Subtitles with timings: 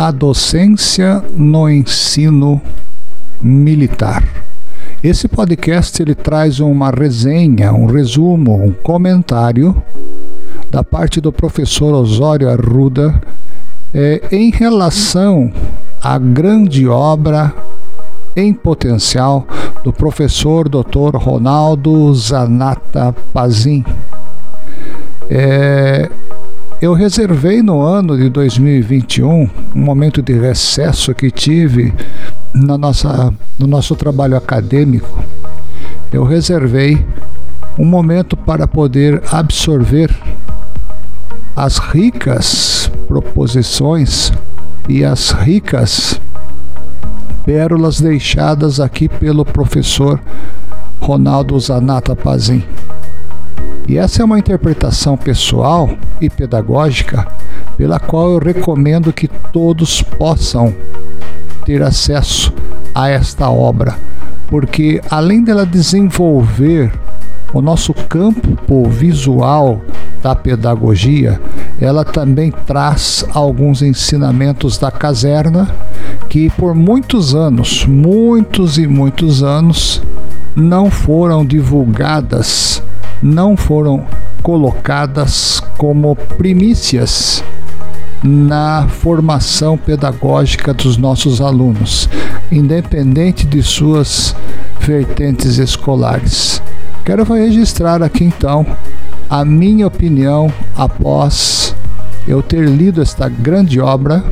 [0.00, 2.58] a docência no ensino
[3.38, 4.26] militar.
[5.04, 9.76] Esse podcast ele traz uma resenha, um resumo, um comentário
[10.70, 13.20] da parte do professor Osório Arruda
[13.92, 15.52] é, em relação
[16.02, 17.54] à grande obra
[18.34, 19.46] em potencial
[19.84, 21.14] do professor Dr.
[21.16, 23.84] Ronaldo Zanata Pazin.
[25.28, 26.08] É,
[26.80, 31.92] eu reservei no ano de 2021, um momento de recesso que tive
[32.54, 35.22] na nossa, no nosso trabalho acadêmico,
[36.10, 37.04] eu reservei
[37.78, 40.10] um momento para poder absorver
[41.54, 44.32] as ricas proposições
[44.88, 46.18] e as ricas
[47.44, 50.18] pérolas deixadas aqui pelo professor
[50.98, 52.64] Ronaldo Zanata Pazin.
[53.90, 55.90] E essa é uma interpretação pessoal
[56.20, 57.26] e pedagógica
[57.76, 60.72] pela qual eu recomendo que todos possam
[61.64, 62.52] ter acesso
[62.94, 63.98] a esta obra,
[64.46, 66.92] porque além dela desenvolver
[67.52, 69.80] o nosso campo visual
[70.22, 71.40] da pedagogia,
[71.80, 75.68] ela também traz alguns ensinamentos da caserna
[76.28, 80.00] que por muitos anos, muitos e muitos anos,
[80.54, 82.84] não foram divulgadas
[83.22, 84.06] não foram
[84.42, 87.44] colocadas como primícias
[88.22, 92.08] na formação pedagógica dos nossos alunos,
[92.50, 94.34] independente de suas
[94.80, 96.62] vertentes escolares.
[97.04, 98.66] Quero registrar aqui então
[99.28, 101.74] a minha opinião após
[102.26, 104.22] eu ter lido esta grande obra,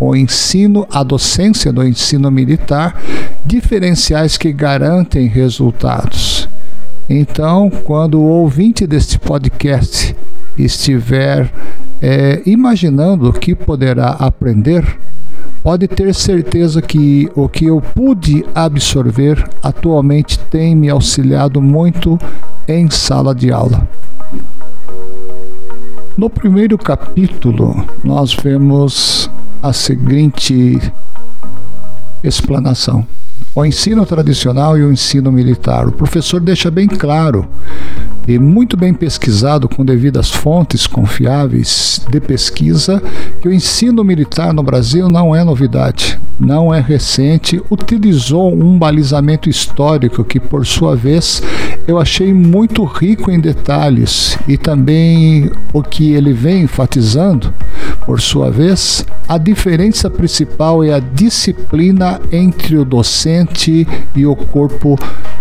[0.00, 3.00] O Ensino, a Docência do Ensino Militar,
[3.46, 6.48] diferenciais que garantem resultados.
[7.08, 10.16] Então, quando o ouvinte deste podcast
[10.56, 11.52] estiver
[12.00, 14.98] é, imaginando o que poderá aprender,
[15.62, 22.18] pode ter certeza que o que eu pude absorver atualmente tem me auxiliado muito
[22.66, 23.86] em sala de aula.
[26.16, 29.30] No primeiro capítulo, nós vemos
[29.62, 30.80] a seguinte
[32.22, 33.06] explanação
[33.54, 35.86] o ensino tradicional e o ensino militar.
[35.86, 37.48] O professor deixa bem claro
[38.26, 43.02] e muito bem pesquisado com devidas fontes confiáveis de pesquisa
[43.40, 49.48] que o ensino militar no Brasil não é novidade, não é recente, utilizou um balizamento
[49.48, 51.42] histórico que, por sua vez,
[51.86, 54.38] eu achei muito rico em detalhes.
[54.48, 57.52] E também o que ele vem enfatizando,
[58.06, 64.98] por sua vez, a diferença principal é a disciplina entre o docente e o corpo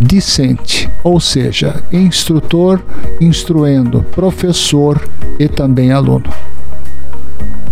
[0.00, 2.82] discente, ou seja, instrutor
[3.20, 5.00] instruindo professor
[5.38, 6.30] e também aluno.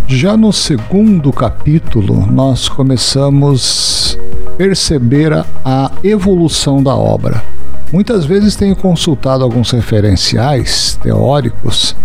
[0.07, 7.43] Já no segundo capítulo, nós começamos a perceber a evolução da obra.
[7.91, 11.95] Muitas vezes tenho consultado alguns referenciais teóricos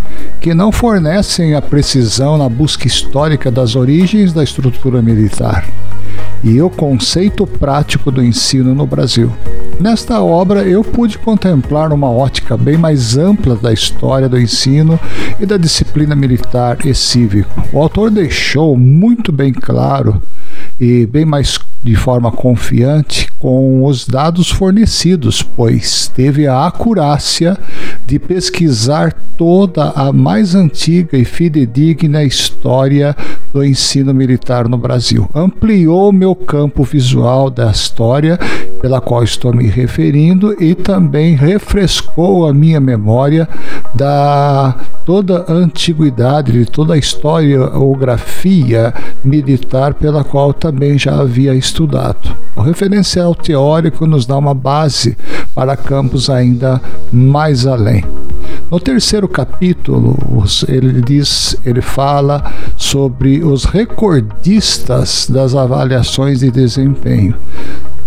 [0.40, 5.66] que não fornecem a precisão na busca histórica das origens da estrutura militar
[6.42, 9.30] e o conceito prático do ensino no Brasil.
[9.80, 15.00] Nesta obra, eu pude contemplar uma ótica bem mais ampla da história do ensino
[15.40, 17.64] e da disciplina militar e cívico.
[17.72, 20.20] O autor deixou muito bem claro
[20.78, 27.56] e bem mais de forma confiante com os dados fornecidos, pois teve a acurácia
[28.06, 33.16] de pesquisar toda a mais antiga e fidedigna história
[33.50, 35.28] do ensino militar no Brasil.
[35.34, 38.38] Ampliou meu campo visual da história
[38.82, 43.48] pela qual estou me referindo e também refrescou a minha memória
[43.94, 44.74] da
[45.06, 48.92] toda a antiguidade, de toda a historiografia
[49.24, 52.36] militar pela qual também já havia estudado.
[52.54, 55.16] O referencial teórico nos dá uma base
[55.54, 56.80] para campos ainda
[57.12, 58.04] mais além.
[58.70, 60.16] No terceiro capítulo,
[60.68, 67.34] ele diz, ele fala sobre os recordistas das avaliações de desempenho.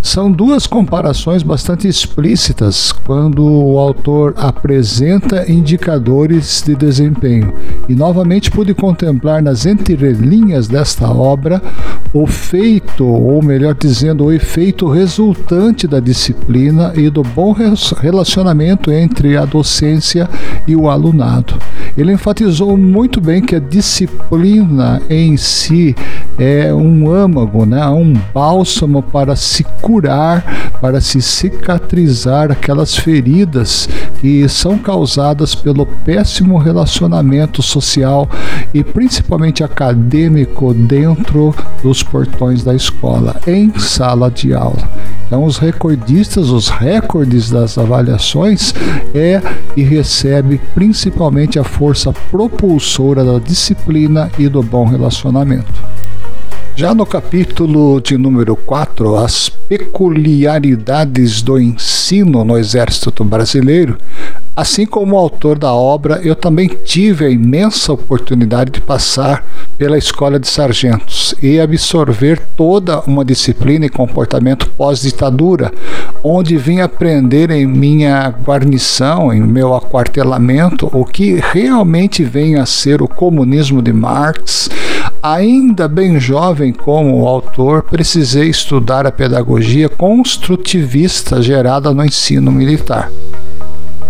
[0.04, 7.54] São duas comparações bastante explícitas quando o autor apresenta indicadores de desempenho.
[7.88, 11.60] E novamente pude contemplar nas entrelinhas desta obra
[12.12, 17.52] o feito, ou melhor dizendo, o efeito resultante da disciplina e do bom
[17.98, 20.28] relacionamento entre a docência
[20.68, 21.54] e o alunado.
[21.96, 25.96] Ele enfatizou muito bem que a disciplina em si
[26.38, 27.86] é um âmago, né?
[27.88, 33.88] um bálsamo para se curar, para se cicatrizar aquelas feridas
[34.20, 38.28] que são causadas pelo péssimo relacionamento social
[38.72, 44.88] e principalmente acadêmico dentro dos portões da escola, em sala de aula.
[45.26, 48.74] Então, os recordistas, os recordes das avaliações
[49.14, 49.40] é
[49.76, 55.82] e recebe principalmente a força propulsora da disciplina e do bom relacionamento.
[56.76, 63.96] Já no capítulo de número 4, as peculiaridades do ensino no Exército Brasileiro,
[64.56, 69.46] assim como autor da obra, eu também tive a imensa oportunidade de passar
[69.78, 75.72] pela Escola de Sargentos e absorver toda uma disciplina e comportamento pós-ditadura,
[76.24, 83.00] onde vim aprender em minha guarnição, em meu aquartelamento, o que realmente vem a ser
[83.00, 84.68] o comunismo de Marx
[85.24, 93.10] Ainda bem jovem como autor, precisei estudar a pedagogia construtivista gerada no ensino militar.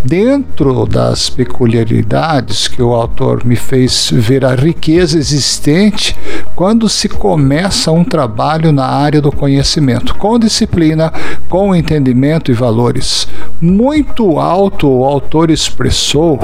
[0.05, 6.17] Dentro das peculiaridades que o autor me fez ver a riqueza existente
[6.57, 11.13] quando se começa um trabalho na área do conhecimento, com disciplina,
[11.49, 13.29] com entendimento e valores.
[13.61, 16.41] Muito alto o autor expressou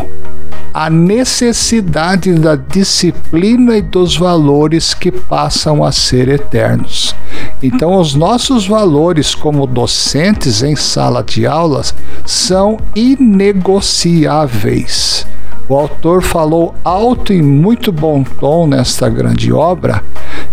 [0.72, 7.14] a necessidade da disciplina e dos valores que passam a ser eternos.
[7.62, 11.94] Então, os nossos valores como docentes em sala de aulas
[12.24, 15.26] são inegociáveis.
[15.68, 20.02] O autor falou alto e muito bom tom nesta grande obra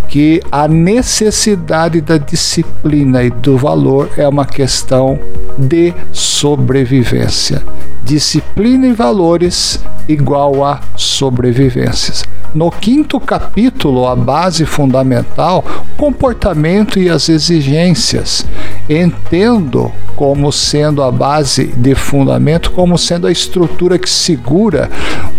[0.08, 5.20] que a necessidade da disciplina e do valor é uma questão
[5.58, 7.64] de sobrevivência.
[8.04, 12.24] Disciplina e valores igual a sobrevivências.
[12.54, 15.64] No quinto capítulo, a base fundamental,
[15.98, 18.46] comportamento e as exigências.
[18.90, 24.90] Entendo como sendo a base de fundamento, como sendo a estrutura que segura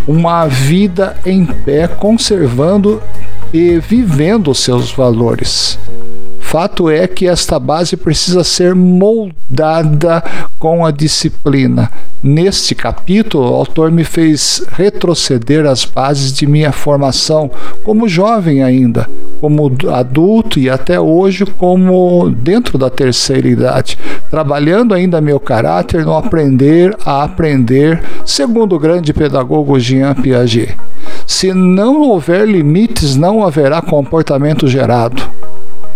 [0.07, 3.03] uma vida em pé, conservando
[3.53, 5.79] e vivendo seus valores.
[6.41, 10.25] Fato é que esta base precisa ser moldada
[10.59, 11.91] com a disciplina.
[12.23, 17.51] Neste capítulo, o autor me fez retroceder às bases de minha formação
[17.85, 19.09] como jovem ainda,
[19.41, 23.99] como adulto e até hoje como dentro da terceira idade,
[24.31, 30.77] trabalhando ainda meu caráter no aprender a aprender, segundo o grande pedagogo Jean Piaget.
[31.27, 35.38] Se não houver limites, não haverá comportamento gerado.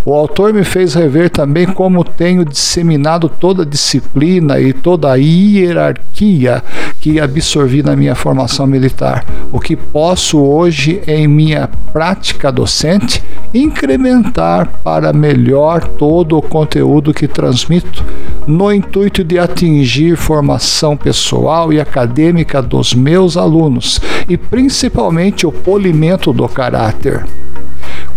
[0.04, 5.14] O autor me fez rever também como tenho disseminado toda a disciplina e toda a
[5.14, 6.62] hierarquia
[7.00, 13.22] que absorvi na minha formação militar, o que posso hoje, em minha prática docente,
[13.54, 18.05] incrementar para melhor todo o conteúdo que transmito,
[18.46, 26.32] no intuito de atingir formação pessoal e acadêmica dos meus alunos e principalmente o polimento
[26.32, 27.25] do caráter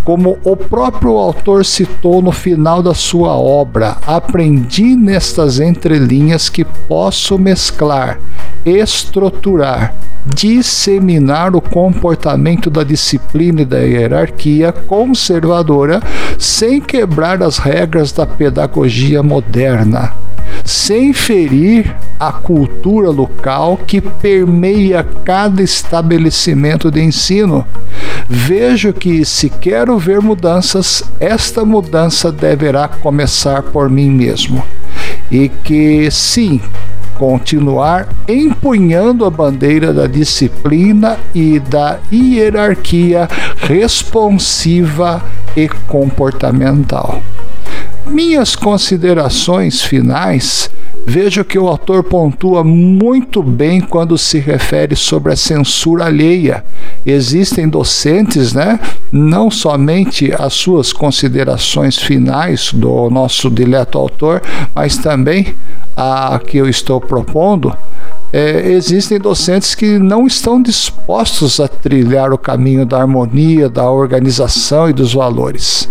[0.05, 7.39] como o próprio autor citou no final da sua obra, aprendi nestas entrelinhas que posso
[7.39, 8.19] mesclar,
[8.63, 15.99] estruturar, disseminar o comportamento da disciplina e da hierarquia conservadora
[16.37, 20.13] sem quebrar as regras da pedagogia moderna
[20.63, 27.65] sem ferir a cultura local que permeia cada estabelecimento de ensino.
[28.27, 34.63] Vejo que, se quero ver mudanças, esta mudança deverá começar por mim mesmo.
[35.29, 36.59] E que, sim,
[37.17, 45.23] continuar empunhando a bandeira da disciplina e da hierarquia responsiva
[45.55, 47.21] e comportamental.
[48.07, 50.69] Minhas considerações finais
[51.07, 56.65] Vejo que o autor pontua muito bem quando se refere sobre a censura alheia.
[57.05, 58.79] Existem docentes, né?
[59.11, 64.41] Não somente as suas considerações finais do nosso dileto autor,
[64.73, 65.53] mas também
[65.95, 67.71] a que eu estou propondo.
[68.33, 74.89] É, existem docentes que não estão dispostos a trilhar o caminho da harmonia, da organização
[74.89, 75.87] e dos valores.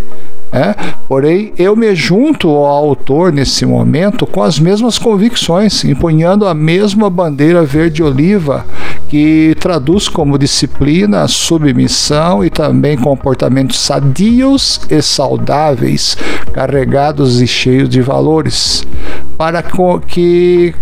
[0.55, 0.73] É?
[1.09, 7.11] Porém, eu me junto ao autor nesse momento com as mesmas convicções, empunhando a mesma
[7.11, 8.65] bandeira verde-oliva
[9.09, 16.17] que traduz como disciplina, submissão e também comportamentos sadios e saudáveis,
[16.53, 18.87] carregados e cheios de valores,
[19.37, 19.61] para
[20.07, 20.73] que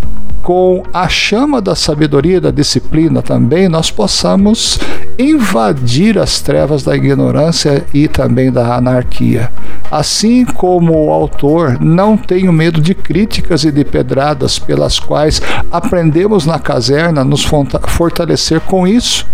[0.43, 4.77] com a chama da sabedoria e da disciplina também, nós possamos
[5.17, 9.49] invadir as trevas da ignorância e também da anarquia.
[9.89, 16.45] Assim como o autor, não tenho medo de críticas e de pedradas pelas quais aprendemos
[16.45, 17.45] na caserna nos
[17.87, 19.25] fortalecer com isso.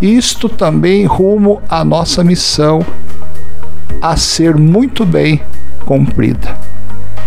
[0.00, 2.86] Isto também rumo à nossa missão
[4.00, 5.42] a ser muito bem
[5.84, 6.69] cumprida.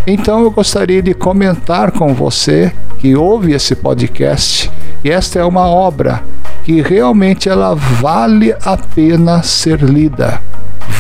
[0.06, 4.70] Então eu gostaria de comentar com você que ouve esse podcast
[5.02, 6.24] que esta é uma obra
[6.64, 10.42] que realmente ela vale a pena ser lida.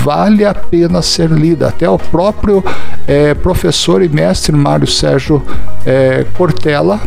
[0.02, 1.70] Vale a pena ser lida.
[1.70, 2.64] Até o próprio
[3.08, 5.42] é, professor e mestre Mário Sérgio
[5.86, 7.00] é, Cortella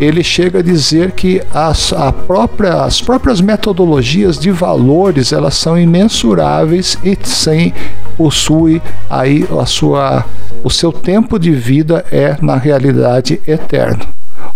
[0.00, 5.76] ele chega a dizer que as, a própria, as próprias metodologias de valores elas são
[5.76, 7.74] imensuráveis e sem
[8.18, 10.24] possui aí a sua
[10.64, 14.04] o seu tempo de vida é na realidade eterno.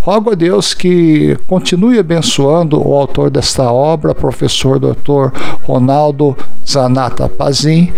[0.00, 5.30] Rogo a Deus que continue abençoando o autor desta obra, professor Dr.
[5.62, 6.36] Ronaldo
[6.68, 7.92] Zanata Pazin,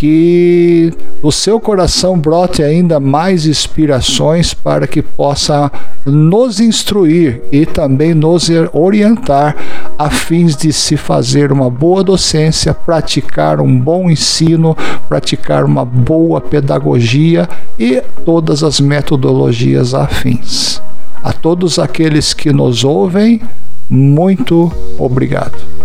[0.00, 5.70] que do seu coração brote ainda mais inspirações para que possa
[6.06, 9.54] nos instruir e também nos orientar
[9.98, 14.74] a fins de se fazer uma boa docência, praticar um bom ensino,
[15.06, 17.46] praticar uma boa pedagogia
[17.78, 20.80] e todas as metodologias afins.
[21.22, 23.42] A todos aqueles que nos ouvem,
[23.90, 25.79] muito obrigado.